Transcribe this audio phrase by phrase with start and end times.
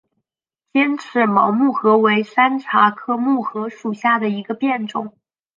[0.73, 5.13] 尖齿毛木荷为山茶科木荷属下的一个变种。